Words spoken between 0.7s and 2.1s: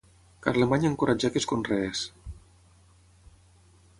encoratjà que es conreés.